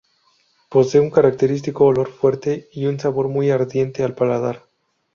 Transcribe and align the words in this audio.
Posee 0.69 0.99
un 0.99 1.11
característico 1.11 1.85
olor 1.85 2.09
fuerte 2.11 2.67
y 2.71 2.87
un 2.87 2.99
sabor 2.99 3.27
muy 3.27 3.51
ardiente 3.51 4.03
al 4.03 4.15
paladar. 4.15 4.65